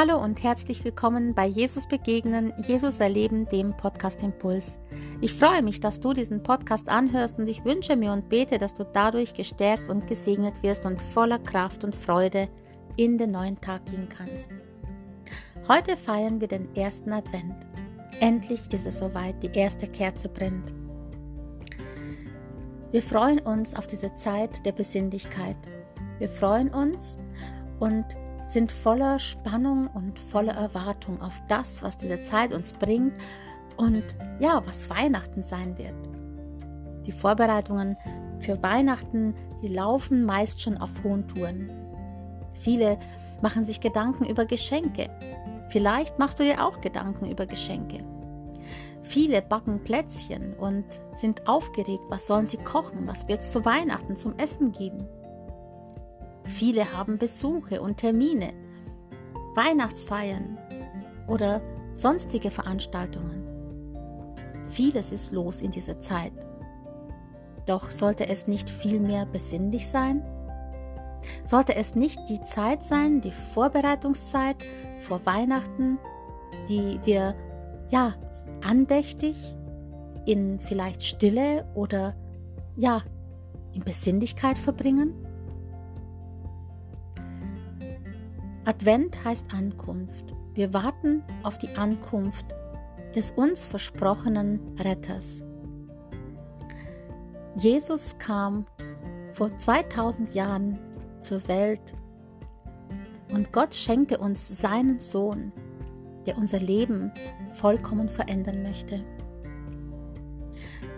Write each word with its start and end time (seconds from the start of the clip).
Hallo 0.00 0.16
und 0.22 0.44
herzlich 0.44 0.84
willkommen 0.84 1.34
bei 1.34 1.44
Jesus 1.44 1.88
Begegnen, 1.88 2.52
Jesus 2.56 3.00
Erleben, 3.00 3.48
dem 3.48 3.76
Podcast 3.76 4.22
Impuls. 4.22 4.78
Ich 5.20 5.34
freue 5.34 5.60
mich, 5.60 5.80
dass 5.80 5.98
du 5.98 6.12
diesen 6.12 6.40
Podcast 6.40 6.88
anhörst 6.88 7.36
und 7.36 7.48
ich 7.48 7.64
wünsche 7.64 7.96
mir 7.96 8.12
und 8.12 8.28
bete, 8.28 8.58
dass 8.58 8.74
du 8.74 8.84
dadurch 8.84 9.34
gestärkt 9.34 9.88
und 9.88 10.06
gesegnet 10.06 10.62
wirst 10.62 10.86
und 10.86 11.02
voller 11.02 11.40
Kraft 11.40 11.82
und 11.82 11.96
Freude 11.96 12.48
in 12.94 13.18
den 13.18 13.32
neuen 13.32 13.60
Tag 13.60 13.86
gehen 13.86 14.08
kannst. 14.08 14.50
Heute 15.66 15.96
feiern 15.96 16.40
wir 16.40 16.46
den 16.46 16.72
ersten 16.76 17.12
Advent. 17.12 17.56
Endlich 18.20 18.72
ist 18.72 18.86
es 18.86 18.98
soweit, 18.98 19.42
die 19.42 19.50
erste 19.58 19.88
Kerze 19.88 20.28
brennt. 20.28 20.72
Wir 22.92 23.02
freuen 23.02 23.40
uns 23.40 23.74
auf 23.74 23.88
diese 23.88 24.14
Zeit 24.14 24.64
der 24.64 24.70
Besinnlichkeit. 24.70 25.56
Wir 26.20 26.28
freuen 26.28 26.68
uns 26.68 27.18
und 27.80 28.04
sind 28.48 28.72
voller 28.72 29.18
Spannung 29.18 29.88
und 29.88 30.18
voller 30.18 30.54
Erwartung 30.54 31.20
auf 31.20 31.40
das, 31.48 31.82
was 31.82 31.96
diese 31.96 32.22
Zeit 32.22 32.52
uns 32.52 32.72
bringt 32.72 33.12
und 33.76 34.04
ja, 34.40 34.62
was 34.66 34.88
Weihnachten 34.90 35.42
sein 35.42 35.76
wird. 35.76 35.94
Die 37.06 37.12
Vorbereitungen 37.12 37.96
für 38.40 38.62
Weihnachten, 38.62 39.34
die 39.62 39.68
laufen 39.68 40.24
meist 40.24 40.60
schon 40.62 40.78
auf 40.78 40.90
hohen 41.04 41.26
Touren. 41.28 41.70
Viele 42.54 42.98
machen 43.42 43.64
sich 43.64 43.80
Gedanken 43.80 44.24
über 44.24 44.46
Geschenke. 44.46 45.08
Vielleicht 45.68 46.18
machst 46.18 46.40
du 46.40 46.44
dir 46.44 46.64
auch 46.64 46.80
Gedanken 46.80 47.30
über 47.30 47.46
Geschenke. 47.46 48.04
Viele 49.02 49.42
backen 49.42 49.84
Plätzchen 49.84 50.54
und 50.54 50.84
sind 51.14 51.48
aufgeregt, 51.48 52.02
was 52.08 52.26
sollen 52.26 52.46
sie 52.46 52.58
kochen, 52.58 53.06
was 53.06 53.28
wird 53.28 53.40
es 53.40 53.52
zu 53.52 53.64
Weihnachten 53.64 54.16
zum 54.16 54.36
Essen 54.38 54.72
geben. 54.72 55.06
Viele 56.48 56.92
haben 56.92 57.18
Besuche 57.18 57.80
und 57.82 57.98
Termine, 57.98 58.52
Weihnachtsfeiern 59.54 60.58
oder 61.26 61.60
sonstige 61.92 62.50
Veranstaltungen. 62.50 63.46
Vieles 64.66 65.12
ist 65.12 65.32
los 65.32 65.60
in 65.60 65.70
dieser 65.70 66.00
Zeit. 66.00 66.32
Doch 67.66 67.90
sollte 67.90 68.28
es 68.28 68.46
nicht 68.46 68.70
viel 68.70 68.98
mehr 68.98 69.26
besinnlich 69.26 69.88
sein? 69.88 70.22
Sollte 71.44 71.74
es 71.74 71.94
nicht 71.94 72.18
die 72.28 72.40
Zeit 72.40 72.82
sein, 72.82 73.20
die 73.20 73.32
Vorbereitungszeit 73.32 74.56
vor 75.00 75.24
Weihnachten, 75.26 75.98
die 76.68 76.98
wir 77.04 77.34
ja 77.90 78.14
andächtig 78.62 79.36
in 80.24 80.60
vielleicht 80.60 81.02
Stille 81.02 81.66
oder 81.74 82.14
ja 82.76 83.02
in 83.74 83.82
Besinnlichkeit 83.82 84.56
verbringen? 84.56 85.27
Advent 88.68 89.24
heißt 89.24 89.46
Ankunft. 89.54 90.26
Wir 90.52 90.74
warten 90.74 91.22
auf 91.42 91.56
die 91.56 91.74
Ankunft 91.78 92.44
des 93.16 93.30
uns 93.30 93.64
versprochenen 93.64 94.60
Retters. 94.78 95.42
Jesus 97.56 98.18
kam 98.18 98.66
vor 99.32 99.56
2000 99.56 100.34
Jahren 100.34 100.78
zur 101.20 101.48
Welt 101.48 101.94
und 103.30 103.54
Gott 103.54 103.74
schenkte 103.74 104.18
uns 104.18 104.60
seinen 104.60 105.00
Sohn, 105.00 105.50
der 106.26 106.36
unser 106.36 106.60
Leben 106.60 107.10
vollkommen 107.52 108.10
verändern 108.10 108.62
möchte. 108.62 109.02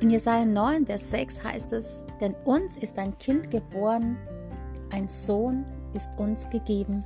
In 0.01 0.11
Jesaja 0.11 0.45
9, 0.45 0.87
Vers 0.87 1.09
6 1.13 1.45
heißt 1.45 1.73
es: 1.73 2.03
Denn 2.21 2.35
uns 2.45 2.77
ist 2.79 2.99
ein 2.99 3.17
Kind 3.19 3.49
geboren, 3.53 4.17
ein 4.91 5.09
Sohn 5.09 5.65
ist 5.95 6.11
uns 6.19 6.51
gegeben. 6.51 7.05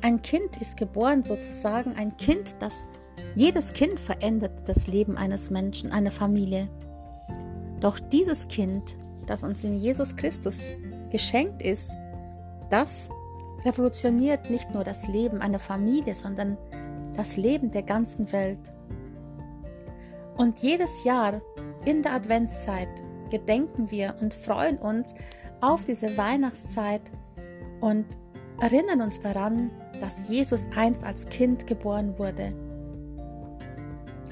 Ein 0.00 0.22
Kind 0.22 0.56
ist 0.60 0.76
geboren 0.76 1.24
sozusagen, 1.24 1.94
ein 1.96 2.16
Kind, 2.16 2.56
das 2.60 2.88
jedes 3.34 3.72
Kind 3.72 3.98
verändert 3.98 4.68
das 4.68 4.86
Leben 4.86 5.16
eines 5.16 5.50
Menschen, 5.50 5.90
einer 5.90 6.10
Familie. 6.10 6.68
Doch 7.80 7.98
dieses 7.98 8.46
Kind, 8.48 8.96
das 9.26 9.42
uns 9.42 9.64
in 9.64 9.76
Jesus 9.76 10.16
Christus 10.16 10.72
geschenkt 11.10 11.62
ist, 11.62 11.96
das 12.70 13.08
revolutioniert 13.64 14.50
nicht 14.50 14.72
nur 14.72 14.84
das 14.84 15.08
Leben 15.08 15.40
einer 15.40 15.58
Familie, 15.58 16.14
sondern 16.14 16.56
das 17.16 17.36
Leben 17.36 17.70
der 17.70 17.82
ganzen 17.82 18.30
Welt. 18.32 18.72
Und 20.36 20.60
jedes 20.60 21.02
Jahr 21.02 21.40
in 21.84 22.02
der 22.02 22.12
Adventszeit 22.12 22.88
gedenken 23.30 23.90
wir 23.90 24.14
und 24.20 24.32
freuen 24.32 24.78
uns 24.78 25.14
auf 25.60 25.84
diese 25.84 26.16
Weihnachtszeit 26.16 27.02
und 27.80 28.06
erinnern 28.60 29.00
uns 29.02 29.20
daran, 29.20 29.70
dass 30.00 30.28
Jesus 30.28 30.66
einst 30.74 31.04
als 31.04 31.28
Kind 31.28 31.66
geboren 31.66 32.18
wurde. 32.18 32.52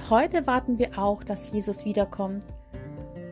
Heute 0.09 0.47
warten 0.47 0.79
wir 0.79 0.99
auch, 0.99 1.25
dass 1.25 1.51
Jesus 1.51 1.85
wiederkommt. 1.85 2.47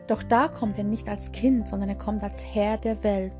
Doch 0.07 0.21
da 0.23 0.47
kommt 0.47 0.77
er 0.77 0.83
nicht 0.83 1.07
als 1.07 1.31
Kind, 1.31 1.67
sondern 1.67 1.89
er 1.89 1.95
kommt 1.95 2.21
als 2.21 2.45
Herr 2.45 2.77
der 2.77 3.03
Welt. 3.03 3.33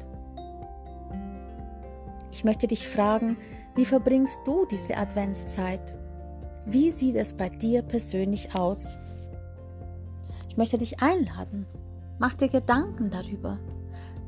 Ich 2.32 2.44
möchte 2.44 2.68
dich 2.68 2.88
fragen, 2.88 3.38
wie 3.76 3.86
verbringst 3.86 4.40
du 4.46 4.66
diese 4.66 4.98
Adventszeit? 4.98 5.94
Wie 6.66 6.92
sieht 6.92 7.16
es 7.16 7.34
bei 7.34 7.50
dir 7.50 7.82
persönlich 7.82 8.56
aus? 8.56 8.98
Ich 10.50 10.58
möchte 10.58 10.78
dich 10.78 11.02
einladen. 11.02 11.68
Mach 12.18 12.34
dir 12.34 12.48
Gedanken 12.48 13.10
darüber. 13.10 13.60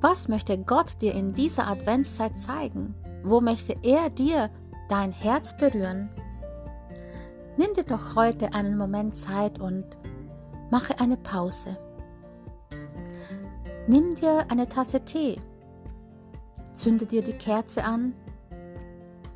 Was 0.02 0.28
möchte 0.28 0.58
Gott 0.58 1.02
dir 1.02 1.16
in 1.16 1.34
dieser 1.34 1.68
Adventszeit 1.68 2.38
zeigen? 2.38 2.94
Wo 3.24 3.42
möchte 3.42 3.76
er 3.84 4.10
dir 4.10 4.50
dein 4.90 5.12
Herz 5.12 5.56
berühren? 5.58 6.10
Nimm 7.58 7.74
dir 7.74 7.84
doch 7.84 8.16
heute 8.16 8.54
einen 8.54 8.78
Moment 8.78 9.16
Zeit 9.16 9.60
und 9.60 9.86
mache 10.70 11.00
eine 11.00 11.18
Pause. 11.18 11.78
Nimm 13.88 14.14
dir 14.16 14.46
eine 14.50 14.68
Tasse 14.68 15.04
Tee, 15.04 15.40
zünde 16.74 17.06
dir 17.06 17.24
die 17.24 17.34
Kerze 17.34 17.84
an 17.84 18.14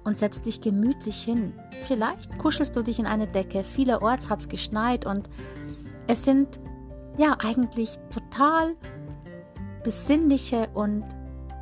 und 0.04 0.20
setz 0.20 0.42
dich 0.42 0.62
gemütlich 0.62 1.24
hin. 1.24 1.54
Vielleicht 1.88 2.38
kuschelst 2.38 2.76
du 2.76 2.82
dich 2.82 3.00
in 3.00 3.06
eine 3.06 3.28
Decke. 3.28 3.64
Vielerorts 3.64 4.30
hat 4.30 4.42
es 4.42 4.50
geschneit 4.50 5.06
und 5.06 5.30
es 6.08 6.26
sind 6.26 6.60
ja 7.18 7.38
eigentlich 7.44 7.98
total 8.14 8.76
besinnliche 9.84 10.70
und 10.74 11.04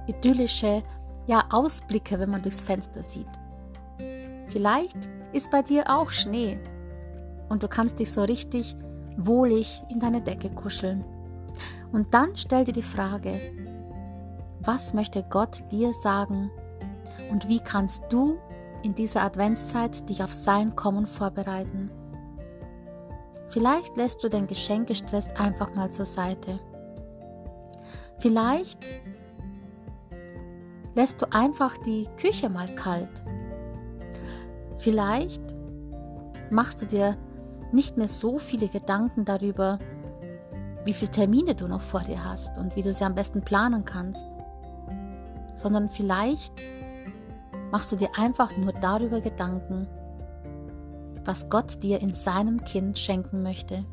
idyllische 0.08 0.84
ja 1.30 1.46
Ausblicke, 1.52 2.20
wenn 2.20 2.32
man 2.32 2.42
durchs 2.42 2.64
Fenster 2.64 3.04
sieht. 3.04 3.30
Vielleicht 4.48 5.10
ist 5.32 5.52
bei 5.52 5.62
dir 5.62 5.84
auch 5.88 6.10
Schnee 6.10 6.60
und 7.50 7.62
du 7.62 7.68
kannst 7.68 8.00
dich 8.00 8.12
so 8.12 8.24
richtig 8.24 8.76
wohlig 9.16 9.84
in 9.90 10.00
deine 10.00 10.22
Decke 10.22 10.50
kuscheln. 10.50 11.06
Und 11.92 12.14
dann 12.14 12.36
stell 12.36 12.66
dir 12.66 12.74
die 12.74 12.82
Frage, 12.82 13.40
was 14.62 14.94
möchte 14.94 15.24
Gott 15.30 15.72
dir 15.72 15.94
sagen 16.02 16.50
und 17.30 17.48
wie 17.48 17.60
kannst 17.60 18.04
du 18.10 18.40
in 18.82 18.96
dieser 18.96 19.22
Adventszeit 19.22 20.10
dich 20.10 20.24
auf 20.24 20.34
sein 20.34 20.76
Kommen 20.76 21.06
vorbereiten? 21.06 21.92
Vielleicht 23.50 23.98
lässt 23.98 24.24
du 24.24 24.30
den 24.30 24.48
Geschenkestress 24.48 25.32
einfach 25.36 25.76
mal 25.76 25.92
zur 25.92 26.06
Seite. 26.06 26.60
Vielleicht 28.18 28.80
lässt 30.96 31.22
du 31.22 31.32
einfach 31.32 31.78
die 31.78 32.08
Küche 32.18 32.50
mal 32.50 32.74
kalt. 32.76 33.24
Vielleicht 34.78 35.44
machst 36.50 36.82
du 36.82 36.86
dir 36.86 37.18
nicht 37.72 37.98
mehr 37.98 38.08
so 38.08 38.40
viele 38.40 38.68
Gedanken 38.68 39.26
darüber, 39.26 39.80
wie 40.86 40.94
viele 40.94 41.12
Termine 41.12 41.56
du 41.56 41.68
noch 41.68 41.82
vor 41.82 42.02
dir 42.02 42.24
hast 42.24 42.58
und 42.58 42.76
wie 42.76 42.82
du 42.82 42.94
sie 42.94 43.04
am 43.04 43.16
besten 43.16 43.42
planen 43.42 43.86
kannst, 43.86 44.26
sondern 45.56 45.90
vielleicht 45.90 46.54
machst 47.72 47.92
du 47.92 47.96
dir 47.96 48.10
einfach 48.18 48.56
nur 48.58 48.74
darüber 48.74 49.22
Gedanken, 49.22 49.88
was 51.26 51.50
Gott 51.50 51.84
dir 51.84 52.02
in 52.02 52.16
seinem 52.16 52.64
Kind 52.64 52.98
schenken 52.98 53.44
möchte. 53.44 53.86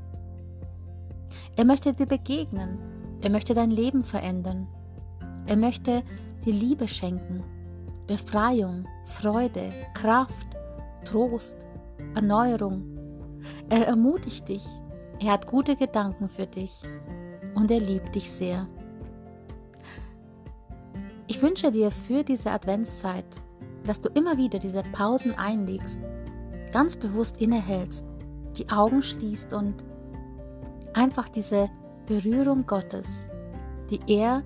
Er 1.56 1.64
möchte 1.64 1.92
dir 1.92 2.06
begegnen, 2.06 2.78
er 3.22 3.30
möchte 3.30 3.54
dein 3.54 3.70
Leben 3.70 4.04
verändern, 4.04 4.68
er 5.46 5.56
möchte 5.56 6.02
dir 6.46 6.52
Liebe 6.52 6.86
schenken, 6.86 7.42
Befreiung, 8.06 8.86
Freude, 9.04 9.70
Kraft, 9.94 10.46
Trost, 11.04 11.56
Erneuerung. 12.14 12.84
Er 13.68 13.86
ermutigt 13.86 14.48
dich, 14.48 14.64
er 15.20 15.32
hat 15.32 15.46
gute 15.46 15.74
Gedanken 15.74 16.28
für 16.28 16.46
dich 16.46 16.72
und 17.56 17.70
er 17.70 17.80
liebt 17.80 18.14
dich 18.14 18.30
sehr. 18.30 18.68
Ich 21.26 21.42
wünsche 21.42 21.72
dir 21.72 21.90
für 21.90 22.22
diese 22.22 22.52
Adventszeit, 22.52 23.26
dass 23.84 24.00
du 24.00 24.08
immer 24.10 24.36
wieder 24.36 24.60
diese 24.60 24.84
Pausen 24.92 25.34
einlegst, 25.34 25.98
ganz 26.72 26.96
bewusst 26.96 27.40
innehältst, 27.40 28.04
die 28.56 28.68
Augen 28.68 29.02
schließt 29.02 29.52
und 29.52 29.74
einfach 30.94 31.28
diese 31.28 31.68
Berührung 32.06 32.66
Gottes, 32.66 33.26
die 33.90 34.00
er 34.06 34.44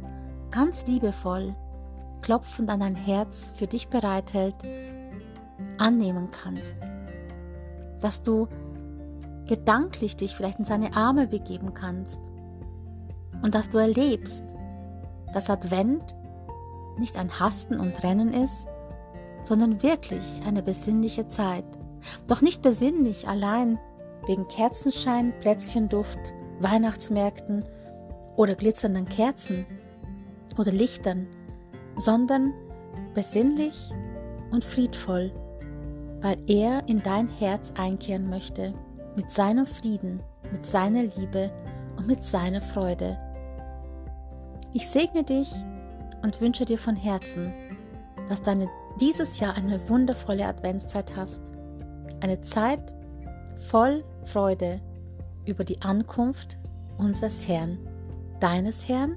ganz 0.50 0.86
liebevoll 0.86 1.54
klopfend 2.22 2.70
an 2.70 2.80
dein 2.80 2.94
Herz 2.94 3.52
für 3.54 3.66
dich 3.66 3.88
bereithält, 3.88 4.56
annehmen 5.78 6.30
kannst, 6.30 6.76
dass 8.00 8.22
du 8.22 8.48
gedanklich 9.46 10.16
dich 10.16 10.36
vielleicht 10.36 10.58
in 10.58 10.64
seine 10.64 10.94
Arme 10.94 11.26
begeben 11.26 11.74
kannst. 11.74 12.18
Und 13.42 13.54
dass 13.54 13.68
du 13.68 13.78
erlebst, 13.78 14.44
dass 15.32 15.50
Advent 15.50 16.14
nicht 16.98 17.16
ein 17.16 17.40
Hasten 17.40 17.80
und 17.80 18.02
Rennen 18.02 18.32
ist, 18.32 18.66
sondern 19.42 19.82
wirklich 19.82 20.42
eine 20.46 20.62
besinnliche 20.62 21.26
Zeit. 21.26 21.64
Doch 22.26 22.42
nicht 22.42 22.62
besinnlich 22.62 23.28
allein 23.28 23.78
wegen 24.26 24.46
Kerzenschein, 24.48 25.32
Plätzchenduft, 25.40 26.18
Weihnachtsmärkten 26.60 27.64
oder 28.36 28.54
glitzernden 28.54 29.08
Kerzen 29.08 29.66
oder 30.58 30.72
Lichtern, 30.72 31.26
sondern 31.96 32.52
besinnlich 33.14 33.92
und 34.50 34.64
friedvoll, 34.64 35.32
weil 36.20 36.38
er 36.46 36.88
in 36.88 37.02
dein 37.02 37.28
Herz 37.28 37.72
einkehren 37.76 38.28
möchte, 38.28 38.74
mit 39.16 39.30
seinem 39.30 39.66
Frieden, 39.66 40.20
mit 40.52 40.66
seiner 40.66 41.02
Liebe 41.02 41.50
und 41.96 42.06
mit 42.06 42.22
seiner 42.22 42.60
Freude. 42.60 43.18
Ich 44.72 44.88
segne 44.88 45.24
dich 45.24 45.52
und 46.22 46.40
wünsche 46.40 46.64
dir 46.64 46.78
von 46.78 46.96
Herzen, 46.96 47.52
dass 48.28 48.42
du 48.42 48.68
dieses 49.00 49.40
Jahr 49.40 49.56
eine 49.56 49.88
wundervolle 49.88 50.46
Adventszeit 50.46 51.16
hast. 51.16 51.40
Eine 52.20 52.40
Zeit 52.42 52.92
voll 53.68 54.04
Freude 54.24 54.80
über 55.46 55.64
die 55.64 55.80
Ankunft 55.82 56.58
unseres 56.98 57.48
Herrn, 57.48 57.78
deines 58.40 58.88
Herrn. 58.88 59.16